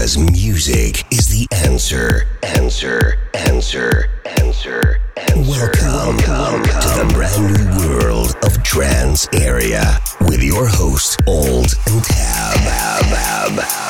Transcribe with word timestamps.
Because 0.00 0.16
music 0.16 1.04
is 1.12 1.28
the 1.28 1.46
answer, 1.56 2.26
answer, 2.42 3.18
answer, 3.34 4.08
answer, 4.34 4.98
answer. 5.14 5.36
Welcome, 5.36 5.90
um, 5.90 6.16
welcome 6.16 6.62
to 6.62 6.88
the 6.88 7.02
um. 7.02 7.08
brand 7.08 7.52
new 7.52 7.86
world 7.86 8.34
of 8.42 8.62
Trance 8.62 9.28
Area 9.34 9.98
with 10.22 10.42
your 10.42 10.66
host, 10.66 11.20
Old 11.26 11.74
and 11.86 12.02
Tab. 12.02 12.56
Tab, 12.56 13.58
Tab. 13.58 13.89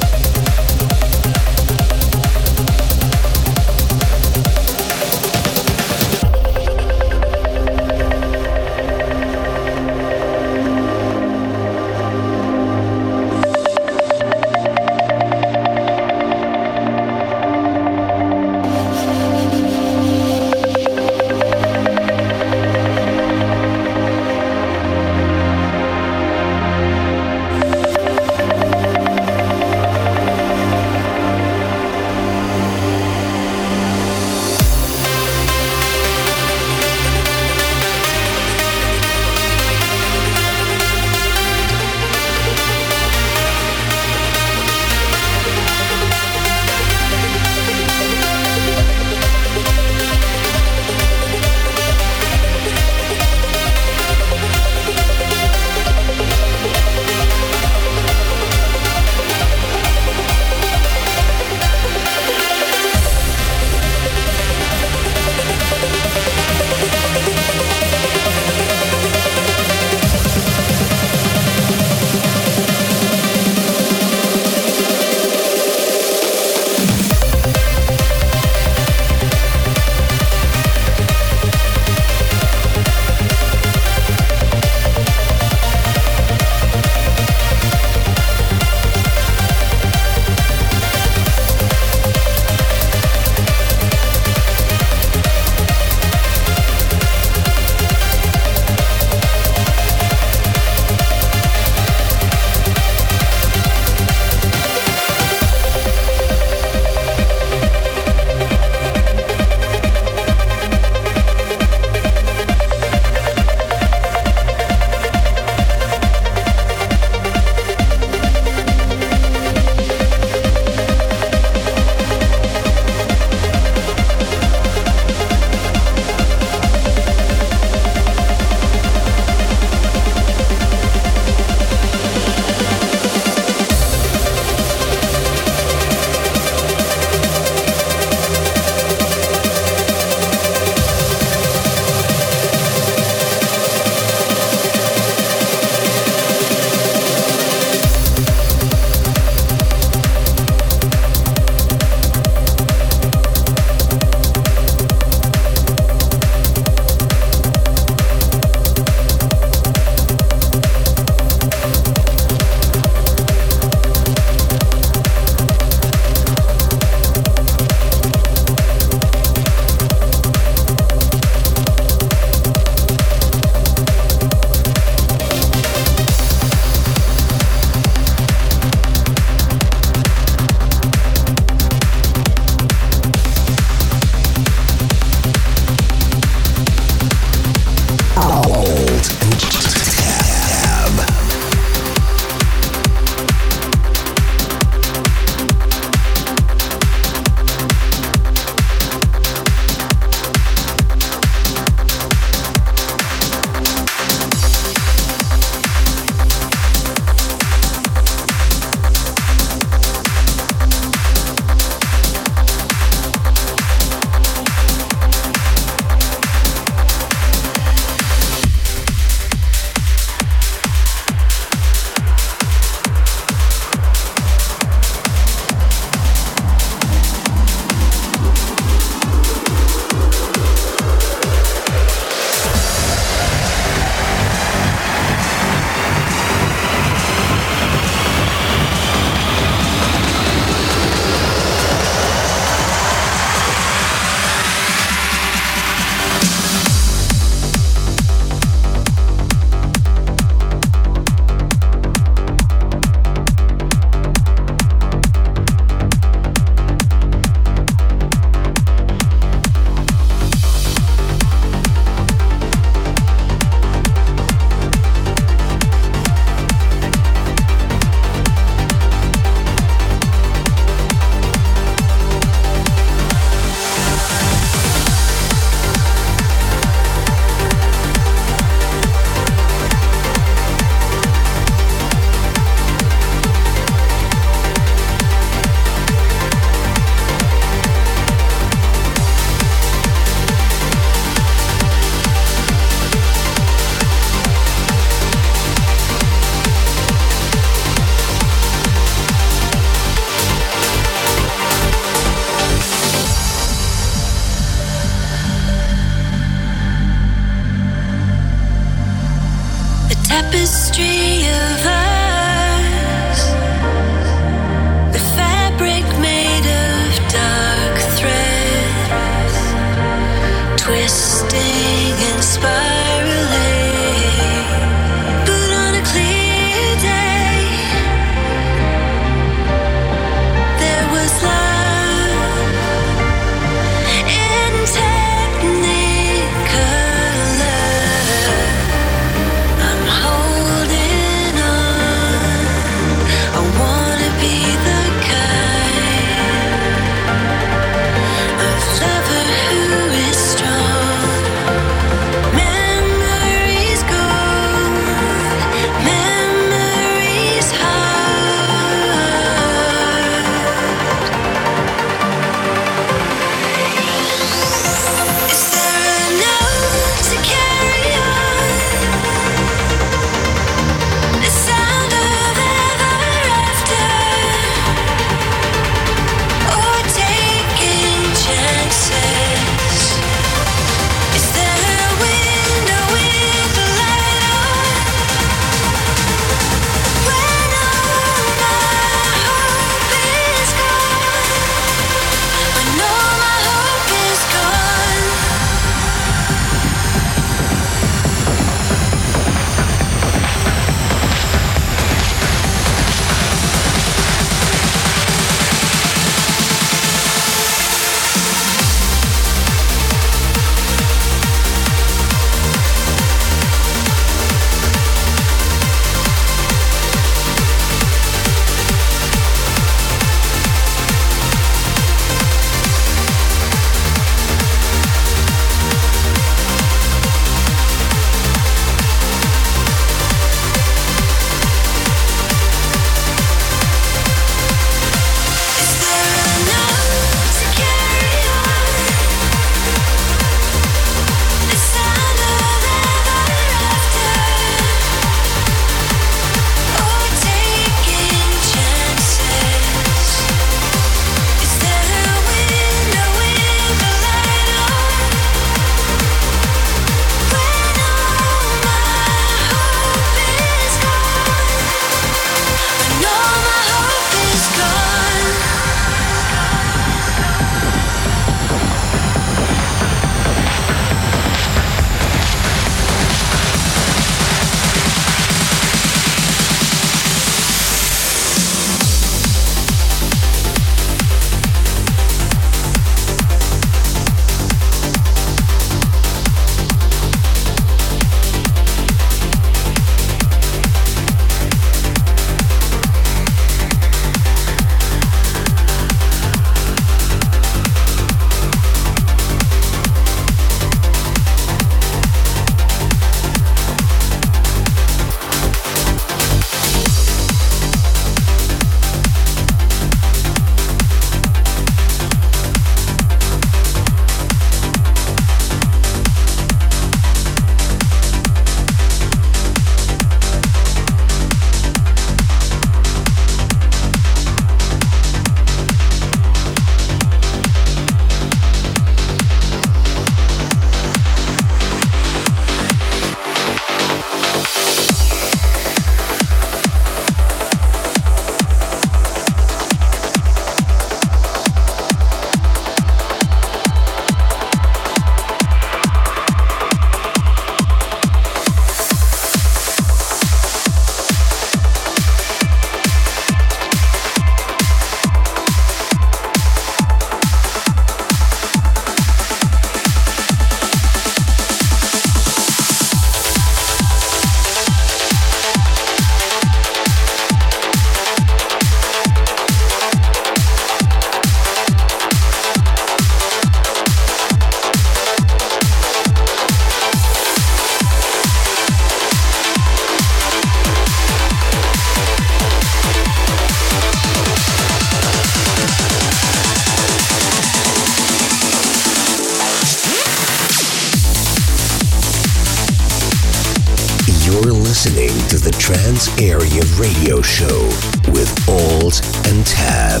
listening 594.84 595.28
to 595.28 595.38
the 595.38 595.50
Trance 595.58 596.06
Area 596.20 596.62
Radio 596.78 597.20
Show 597.20 597.64
with 598.12 598.30
Alt 598.48 599.04
and 599.26 599.44
Tab. 599.44 600.00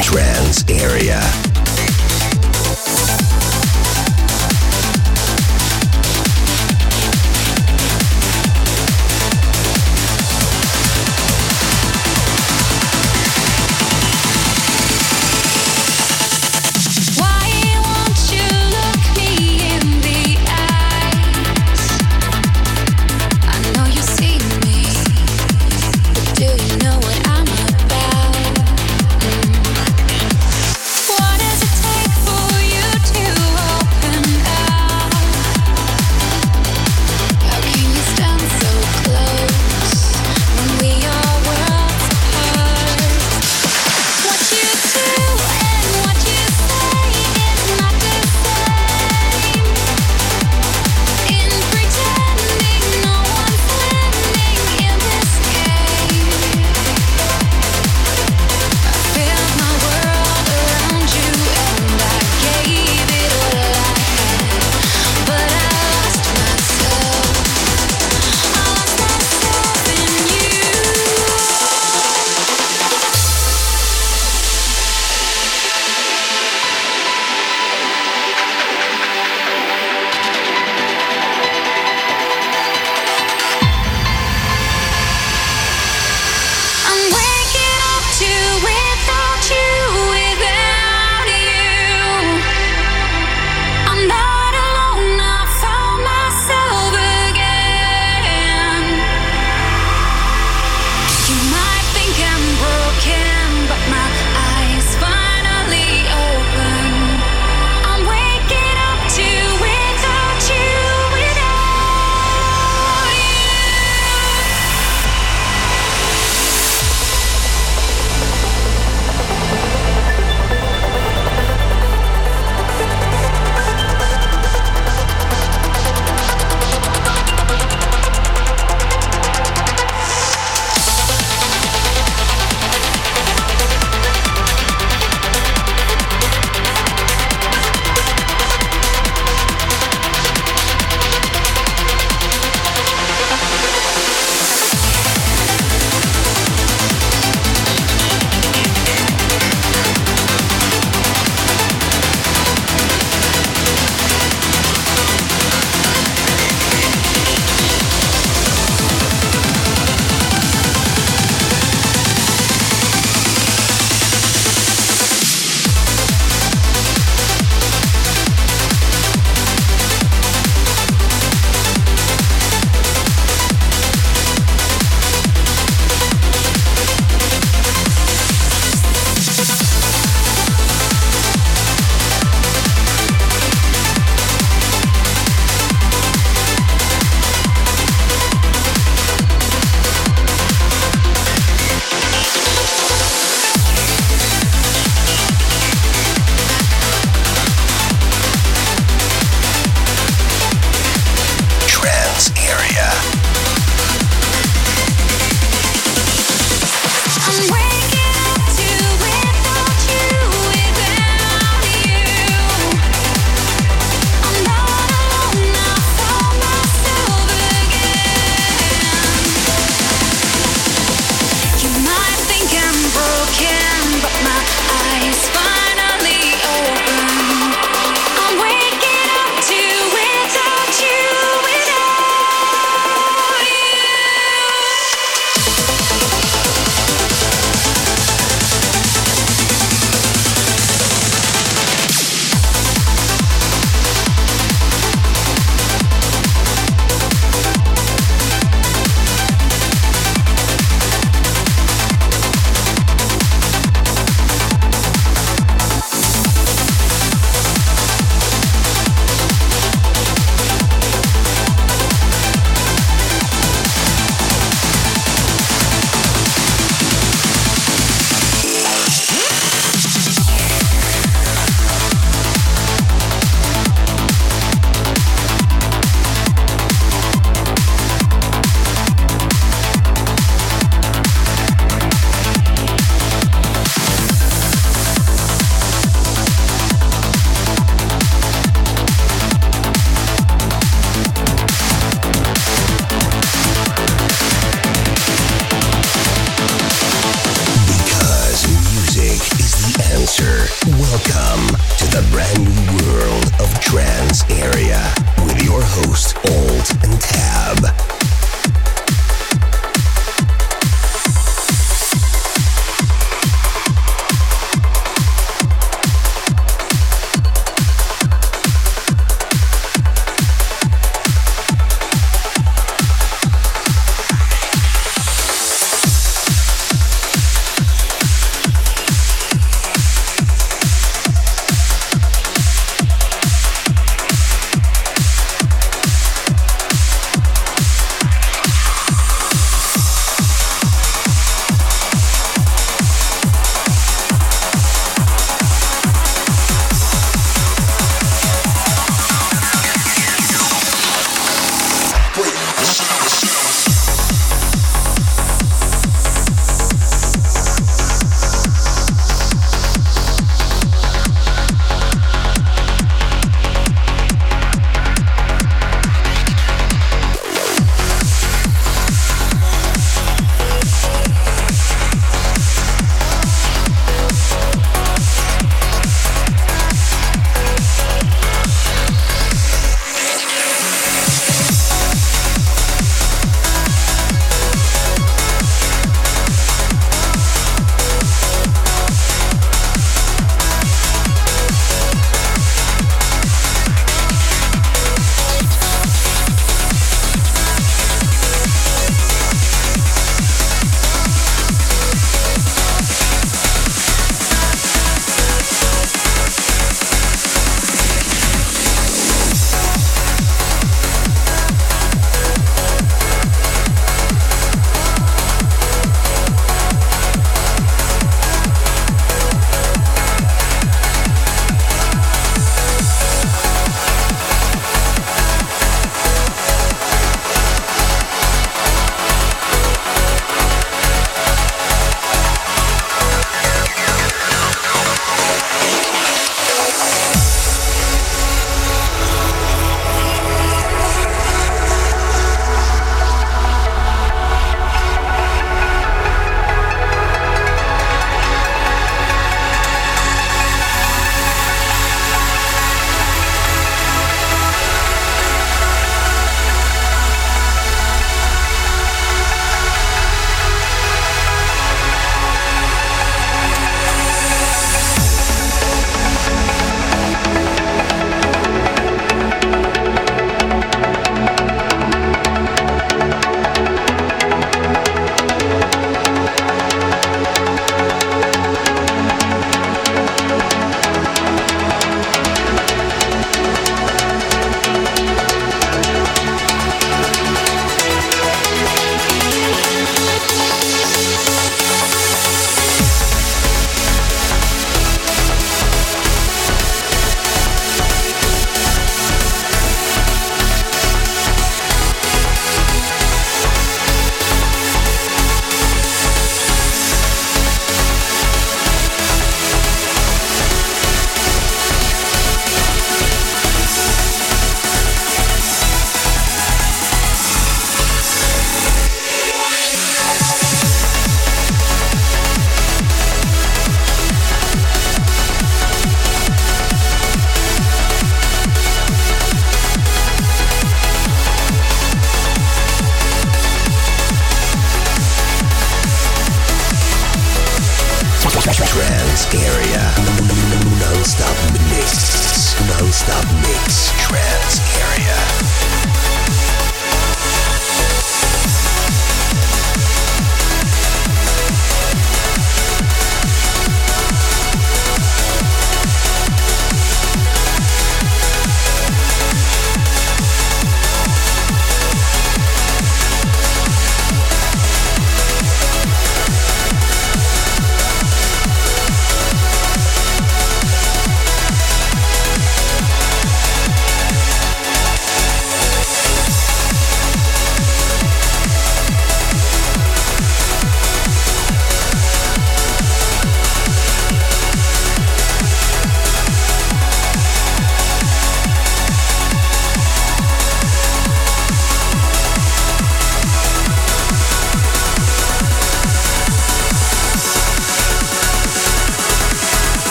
Trance 0.00 0.64
Area. 0.70 1.53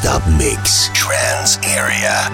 Non-stop 0.00 0.22
mix. 0.38 0.90
Trance 0.94 1.58
Area. 1.64 2.27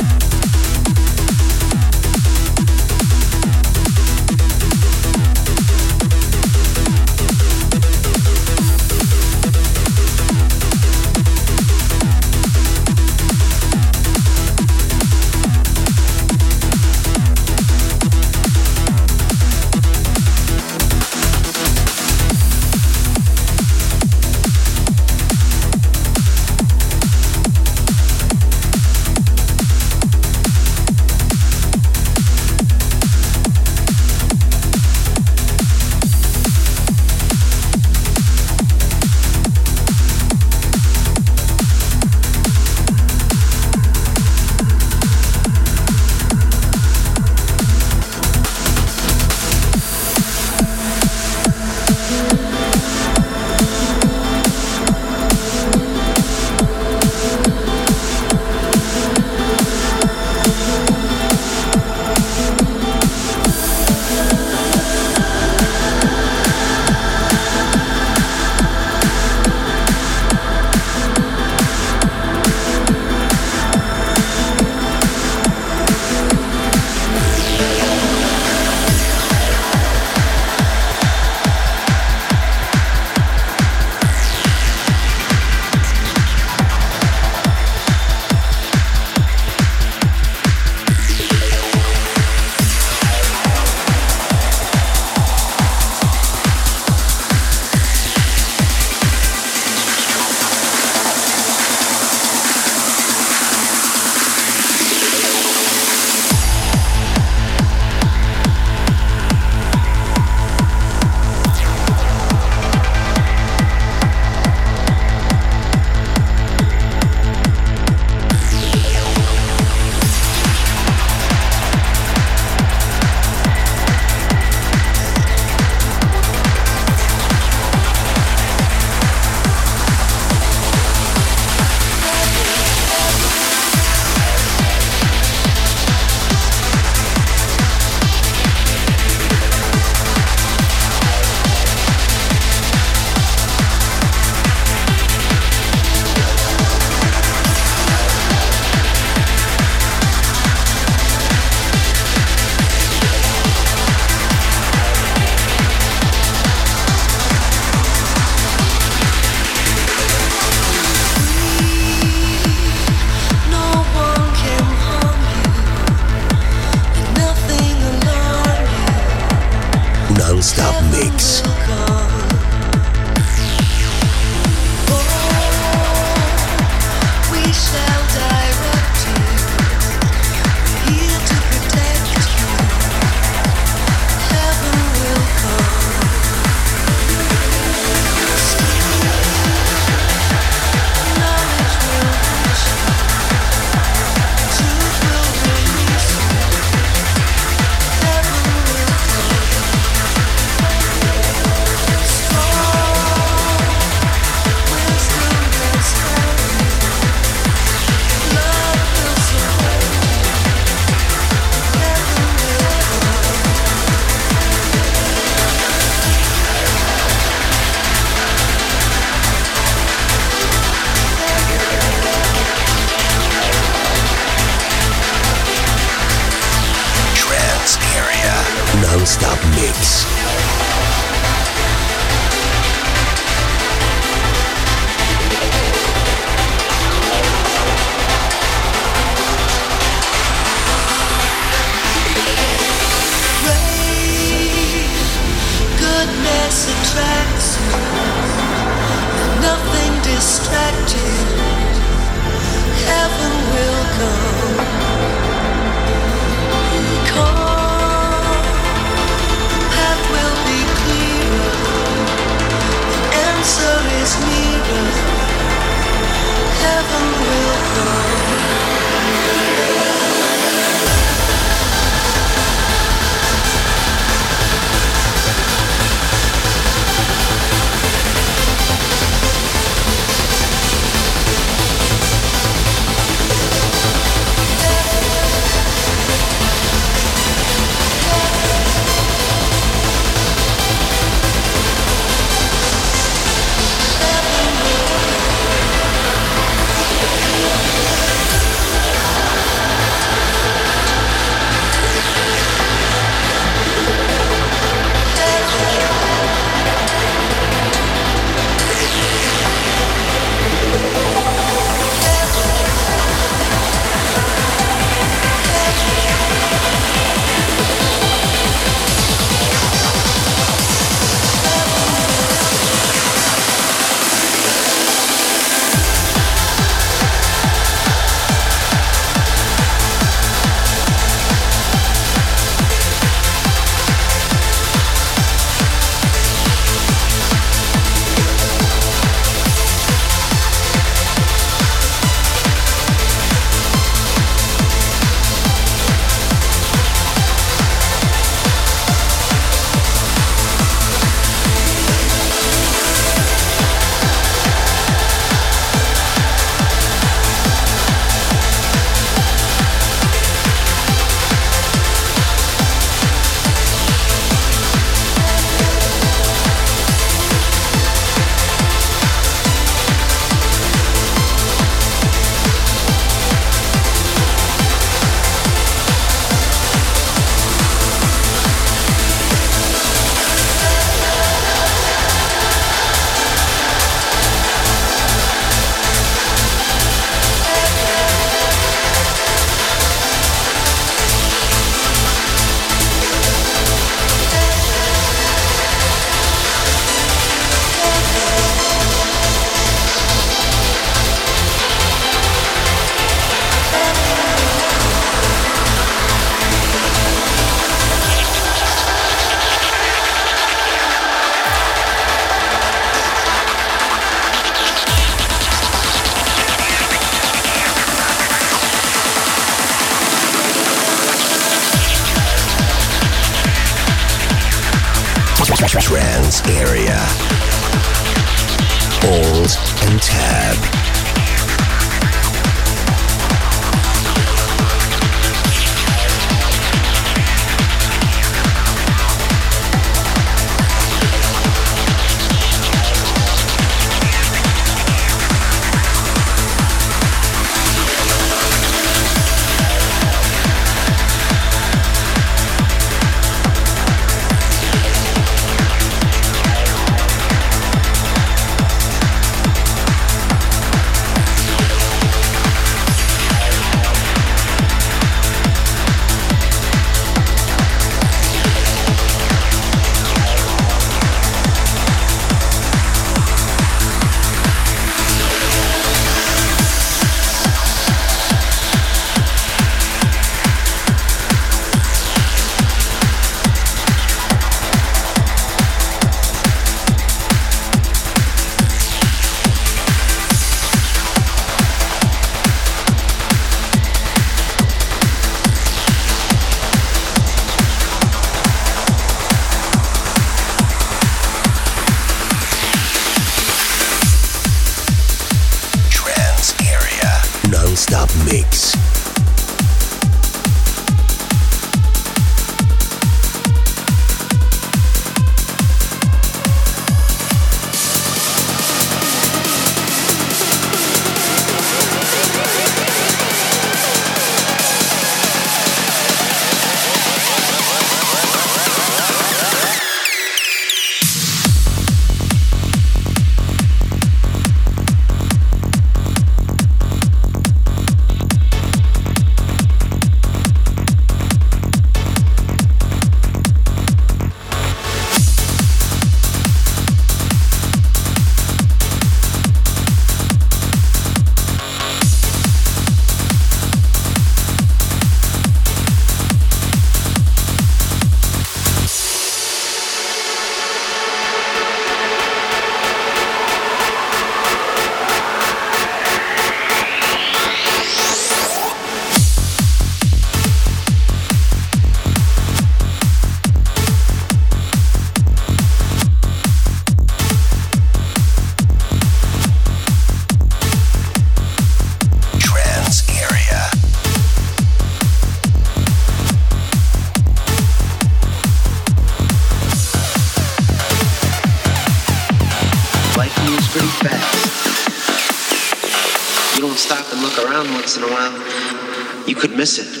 Miss 599.61 599.77
it. 599.77 600.00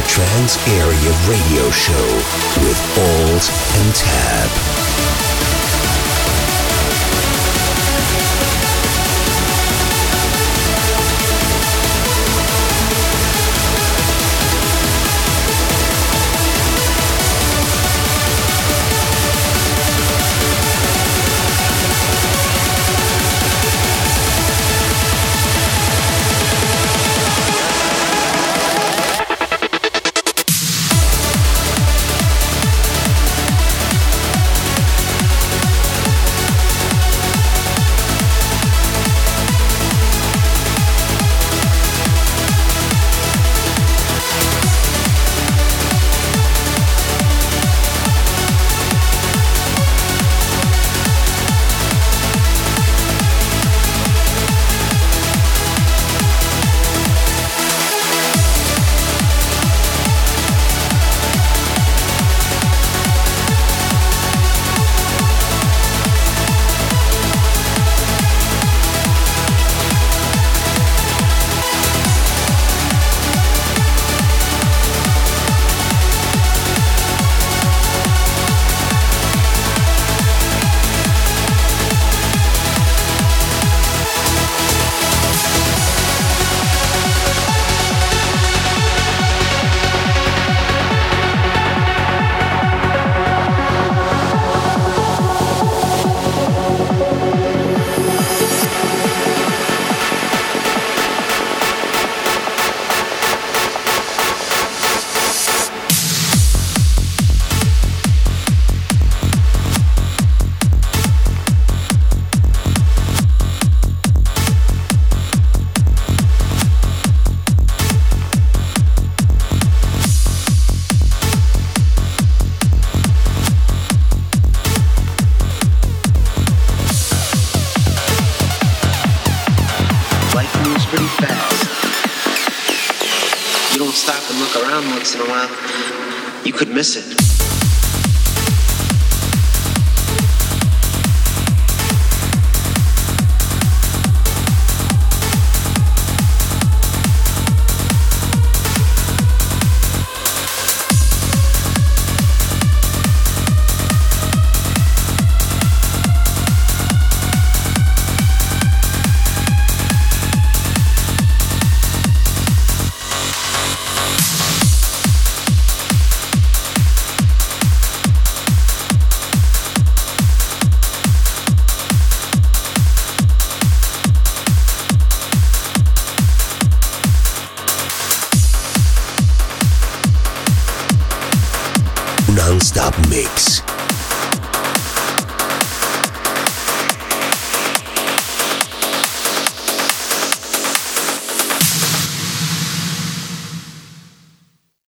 Trance 0.00 0.56
Area 0.68 1.12
Radio 1.28 1.70
Show 1.70 2.06
with 2.64 2.80
Alt 2.96 3.50
and 3.76 3.94
Tab. 3.94 4.71